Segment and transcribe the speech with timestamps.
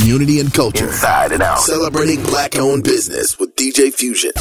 [0.00, 0.86] community and culture.
[0.86, 1.60] Inside and out.
[1.60, 4.32] Celebrating black owned business with DJ Fusion.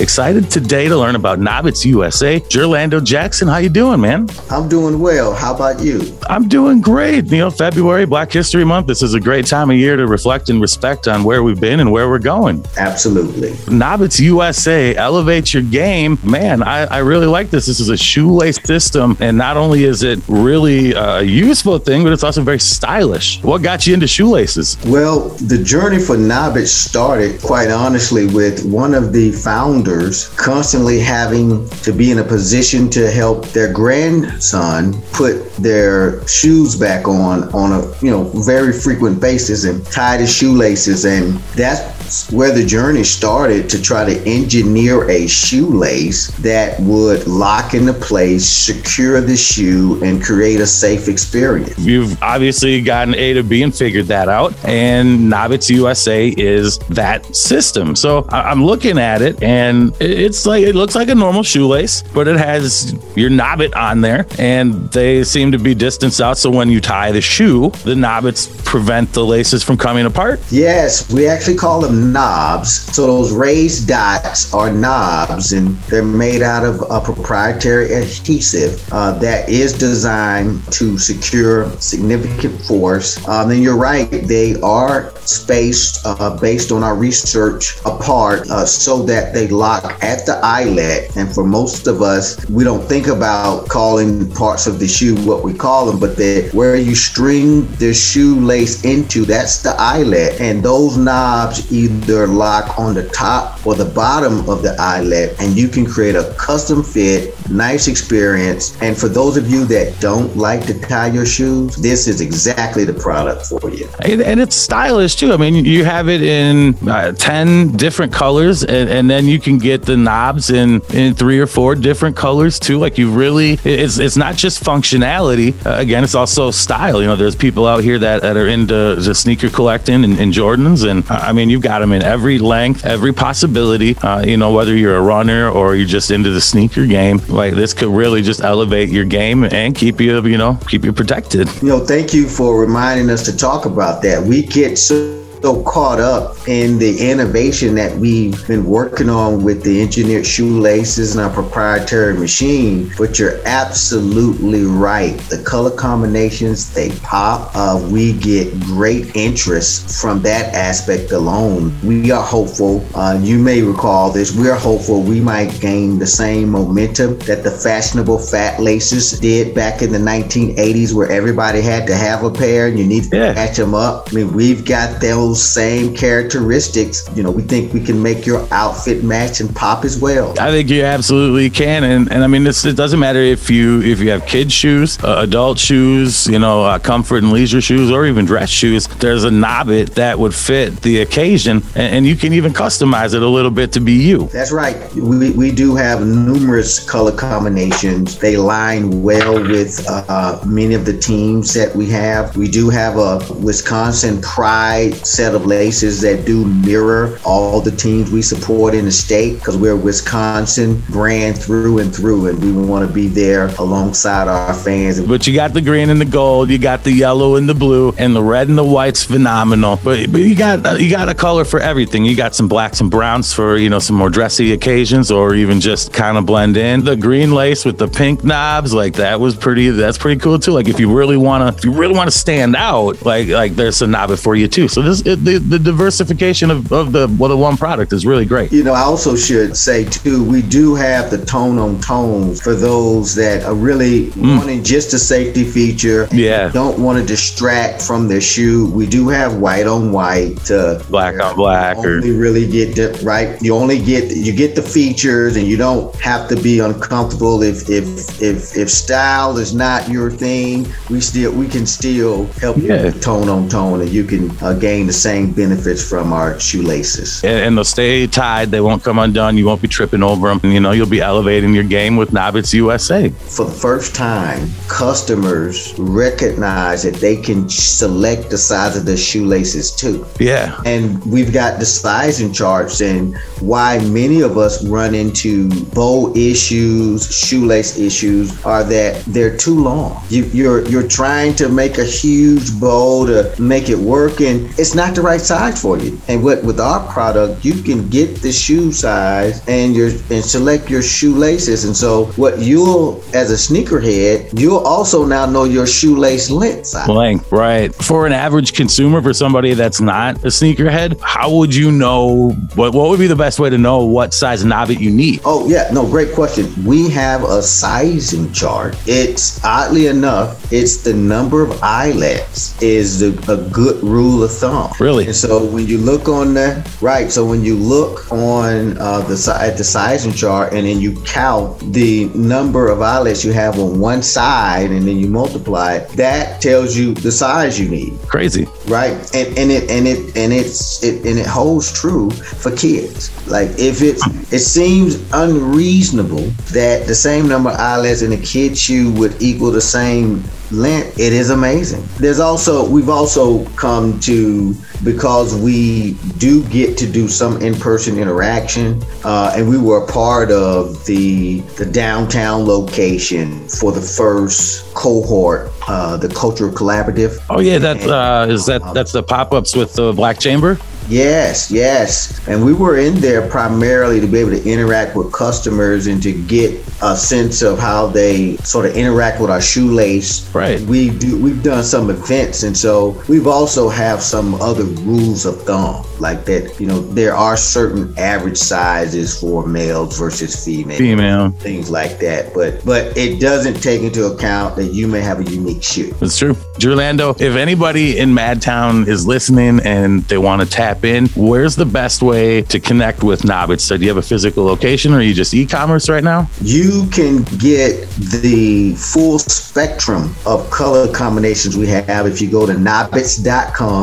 [0.00, 2.38] Excited today to learn about Nobbits USA.
[2.38, 4.28] Jerlando Jackson, how you doing, man?
[4.48, 5.34] I'm doing well.
[5.34, 6.16] How about you?
[6.30, 7.24] I'm doing great.
[7.32, 8.86] You know, February, Black History Month.
[8.86, 11.80] This is a great time of year to reflect and respect on where we've been
[11.80, 12.64] and where we're going.
[12.76, 13.50] Absolutely.
[13.66, 16.16] Nobbits USA, elevate your game.
[16.22, 17.66] Man, I, I really like this.
[17.66, 22.12] This is a shoelace system, and not only is it really a useful thing, but
[22.12, 23.42] it's also very stylish.
[23.42, 24.78] What got you into shoelaces?
[24.86, 29.87] Well, the journey for Nobbits started, quite honestly, with one of the founders
[30.36, 37.08] constantly having to be in a position to help their grandson put their shoes back
[37.08, 41.04] on on a you know very frequent basis and tie the shoelaces.
[41.04, 41.97] And that's
[42.30, 48.46] where the journey started to try to engineer a shoelace that would lock into place,
[48.48, 51.78] secure the shoe, and create a safe experience.
[51.78, 57.34] You've obviously gotten A to B and figured that out, and Nobbits USA is that
[57.34, 57.96] system.
[57.96, 62.28] So I'm looking at it, and it's like it looks like a normal shoelace, but
[62.28, 66.38] it has your nobbit on there, and they seem to be distanced out.
[66.38, 70.40] So when you tie the shoe, the nobbits prevent the laces from coming apart.
[70.50, 72.70] Yes, we actually call them knobs.
[72.94, 79.12] So those raised dots are knobs, and they're made out of a proprietary adhesive uh,
[79.18, 83.26] that is designed to secure significant force.
[83.28, 89.02] Um, and you're right, they are spaced uh, based on our research apart uh, so
[89.02, 91.16] that they lock at the eyelet.
[91.16, 95.42] And for most of us, we don't think about calling parts of the shoe what
[95.42, 100.40] we call them, but the, where you string the shoelace into, that's the eyelet.
[100.40, 105.56] And those knobs either lock on the top or the bottom of the eyelet, and
[105.56, 108.80] you can create a custom fit, nice experience.
[108.80, 112.84] And for those of you that don't like to tie your shoes, this is exactly
[112.84, 113.88] the product for you.
[114.00, 115.32] And it's stylish too.
[115.32, 119.58] I mean, you have it in uh, 10 different colors, and, and then you can
[119.58, 122.78] get the knobs in in three or four different colors too.
[122.78, 125.54] Like you really, it's it's not just functionality.
[125.66, 127.00] Uh, again, it's also style.
[127.00, 130.88] You know, there's people out here that, that are into sneaker collecting and, and Jordans,
[130.88, 133.96] and uh, I mean, you've got them in every length, every possibility.
[133.98, 137.54] Uh, you know, whether you're a runner or you're just into the sneaker game, like
[137.54, 141.48] this could really just elevate your game and keep you, you know, keep you protected.
[141.62, 144.22] You know, thank you for reminding us to talk about that.
[144.22, 149.62] We get so so caught up in the innovation that we've been working on with
[149.62, 152.90] the engineered shoelaces and our proprietary machine.
[152.98, 155.16] But you're absolutely right.
[155.30, 157.50] The color combinations, they pop.
[157.54, 161.72] Uh, we get great interest from that aspect alone.
[161.84, 162.84] We are hopeful.
[162.94, 164.34] Uh, you may recall this.
[164.34, 169.54] We are hopeful we might gain the same momentum that the fashionable fat laces did
[169.54, 173.16] back in the 1980s, where everybody had to have a pair and you need to
[173.16, 173.34] yeah.
[173.34, 174.08] catch them up.
[174.10, 178.24] I mean, we've got those those same characteristics, you know, we think we can make
[178.24, 180.34] your outfit match and pop as well.
[180.38, 183.82] I think you absolutely can, and, and I mean, this it doesn't matter if you
[183.82, 187.90] if you have kids shoes, uh, adult shoes, you know, uh, comfort and leisure shoes,
[187.90, 188.86] or even dress shoes.
[188.86, 193.22] There's a nobbit that would fit the occasion, and, and you can even customize it
[193.22, 194.28] a little bit to be you.
[194.28, 194.76] That's right.
[194.94, 198.18] We, we do have numerous color combinations.
[198.18, 202.36] They line well with uh, many of the teams that we have.
[202.36, 208.08] We do have a Wisconsin Pride set of laces that do mirror all the teams
[208.08, 212.86] we support in the state because we're Wisconsin brand through and through, and we want
[212.86, 215.00] to be there alongside our fans.
[215.00, 217.92] But you got the green and the gold, you got the yellow and the blue,
[217.98, 219.80] and the red and the white's phenomenal.
[219.82, 222.04] But, but you got uh, you got a color for everything.
[222.04, 225.60] You got some blacks and browns for you know some more dressy occasions, or even
[225.60, 226.84] just kind of blend in.
[226.84, 229.70] The green lace with the pink knobs, like that was pretty.
[229.70, 230.52] That's pretty cool too.
[230.52, 233.82] Like if you really wanna, if you really want to stand out, like like there's
[233.82, 234.68] a knob for you too.
[234.68, 238.26] So this it, the, the diversification of, of the well, the one product is really
[238.26, 238.52] great.
[238.52, 242.54] You know, I also should say too, we do have the tone on tones for
[242.54, 244.36] those that are really mm.
[244.36, 246.08] wanting just a safety feature.
[246.12, 248.70] Yeah, don't want to distract from their shoe.
[248.70, 252.76] We do have white on white, to black on black, you only or really get
[252.76, 253.40] the right.
[253.40, 257.70] You only get you get the features, and you don't have to be uncomfortable if
[257.70, 260.66] if if if style is not your thing.
[260.90, 262.84] We still we can still help yeah.
[262.84, 267.22] you tone on tone, and you can uh, gain the same benefits from our shoelaces.
[267.24, 268.50] And, and they'll stay tied.
[268.50, 269.36] They won't come undone.
[269.36, 270.50] You won't be tripping over them.
[270.50, 273.08] You know, you'll be elevating your game with Nobbits USA.
[273.08, 279.74] For the first time, customers recognize that they can select the size of their shoelaces
[279.74, 280.06] too.
[280.18, 280.60] Yeah.
[280.64, 287.10] And we've got the sizing charts and why many of us run into bow issues,
[287.14, 290.02] shoelace issues are that they're too long.
[290.08, 294.74] You, you're you're trying to make a huge bow to make it work and it's
[294.74, 296.00] not the right size for you.
[296.08, 300.70] And what with our product, you can get the shoe size and your and select
[300.70, 301.64] your shoelaces.
[301.64, 306.88] And so what you'll as a sneakerhead, you'll also now know your shoelace length size.
[306.88, 307.74] Length, right.
[307.74, 312.74] For an average consumer, for somebody that's not a sneakerhead, how would you know what
[312.74, 315.20] what would be the best way to know what size nobbit you need?
[315.24, 316.52] Oh yeah, no, great question.
[316.64, 318.76] We have a sizing chart.
[318.86, 324.72] It's oddly enough, it's the number of eyelets is the, a good rule of thumb.
[324.78, 325.06] Really?
[325.06, 329.38] And so when you look on the right, so when you look on uh, the
[329.40, 333.80] at the sizing chart, and then you count the number of eyelets you have on
[333.80, 337.98] one side, and then you multiply it, that tells you the size you need.
[338.06, 338.92] Crazy, right?
[339.14, 343.10] And and it and it and it's it and it holds true for kids.
[343.26, 348.60] Like if it's it seems unreasonable that the same number of eyelets in a kid's
[348.60, 350.98] shoe would equal the same length.
[350.98, 351.84] It is amazing.
[351.98, 354.54] There's also we've also come to
[354.84, 360.30] because we do get to do some in-person interaction, uh, and we were a part
[360.30, 367.18] of the the downtown location for the first cohort, uh, the Cultural Collaborative.
[367.28, 370.58] Oh yeah, that uh, is that that's the pop-ups with the Black Chamber.
[370.88, 372.26] Yes, yes.
[372.28, 376.12] And we were in there primarily to be able to interact with customers and to
[376.12, 380.32] get a sense of how they sort of interact with our shoelace.
[380.34, 380.60] Right.
[380.62, 385.42] We do we've done some events and so we've also have some other rules of
[385.42, 390.78] thumb like that, you know, there are certain average sizes for males versus females.
[390.78, 391.30] Female.
[391.32, 392.32] Things like that.
[392.34, 395.92] But but it doesn't take into account that you may have a unique shoe.
[395.94, 396.34] That's true.
[396.58, 401.66] Jerlando, if anybody in Madtown is listening and they want to tap in, where's the
[401.66, 403.60] best way to connect with Nobbits?
[403.60, 406.28] So do you have a physical location or are you just e-commerce right now?
[406.42, 412.52] You can get the full spectrum of color combinations we have if you go to
[412.52, 413.82] N-O-B-B-I-T-S.com.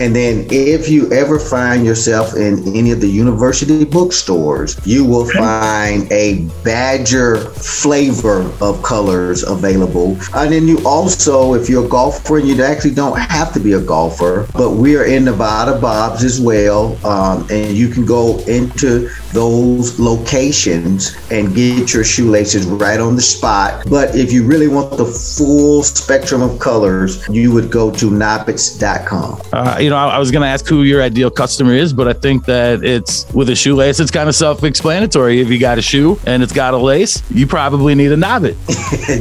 [0.00, 5.26] And then if you ever find yourself in any of the university bookstores, you will
[5.30, 10.18] find a Badger flavor of colors available.
[10.34, 13.74] And then you also, if you're a golfer and you actually don't have to be
[13.74, 16.98] a golfer, but we are in Nevada Bob's as well.
[17.06, 19.51] Um, and you can go into those
[19.98, 23.84] locations and get your shoelaces right on the spot.
[23.88, 29.42] But if you really want the full spectrum of colors, you would go to nobbits.com.
[29.52, 32.08] Uh, you know, I, I was going to ask who your ideal customer is, but
[32.08, 35.40] I think that it's with a shoelace, it's kind of self explanatory.
[35.40, 38.56] If you got a shoe and it's got a lace, you probably need a nobbit.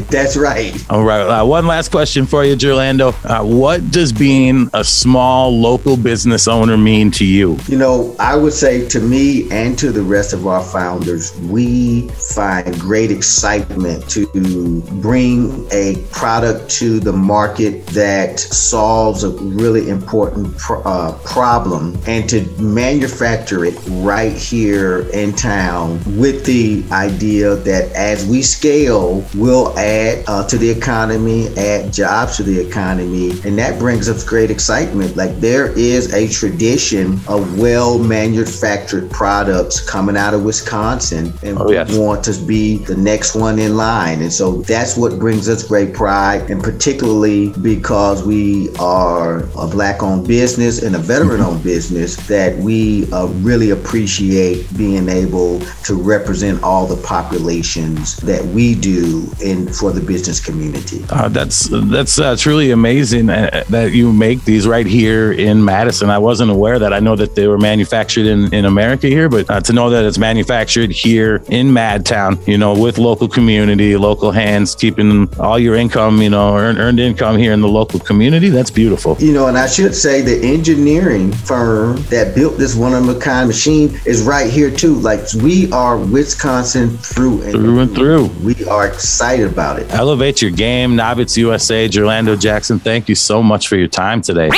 [0.09, 0.73] That's right.
[0.89, 1.21] All right.
[1.21, 3.13] Uh, one last question for you, Jerlando.
[3.25, 7.57] Uh, what does being a small local business owner mean to you?
[7.67, 12.07] You know, I would say to me and to the rest of our founders, we
[12.09, 20.55] find great excitement to bring a product to the market that solves a really important
[20.57, 27.91] pro- uh, problem and to manufacture it right here in town with the idea that
[27.93, 33.57] as we scale, we'll add uh, to the economy, add jobs to the economy, and
[33.57, 35.15] that brings us great excitement.
[35.15, 41.71] Like there is a tradition of well manufactured products coming out of Wisconsin, and oh,
[41.71, 41.95] yes.
[41.95, 44.21] want to be the next one in line.
[44.21, 50.03] And so that's what brings us great pride, and particularly because we are a black
[50.03, 55.95] owned business and a veteran owned business, that we uh, really appreciate being able to
[55.95, 61.03] represent all the populations that we do in for the business community.
[61.09, 66.09] Uh, that's that's uh, truly amazing uh, that you make these right here in Madison.
[66.09, 66.93] I wasn't aware that.
[66.93, 70.00] I know that they were manufactured in, in America here, but uh, to know that
[70.05, 75.75] it's manufactured here in Madtown, you know, with local community, local hands, keeping all your
[75.75, 79.15] income, you know, earned, earned income here in the local community, that's beautiful.
[79.19, 83.19] You know, and I should say the engineering firm that built this one of a
[83.19, 84.95] kind machine is right here too.
[84.95, 88.25] Like we are Wisconsin through and through and through.
[88.43, 89.91] We are excited about it.
[89.91, 92.79] Elevate your game, Nobbits USA, Jerlando Jackson.
[92.79, 94.49] Thank you so much for your time today.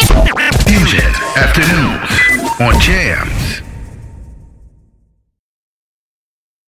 [0.66, 3.73] Fusion Afternoons on Jams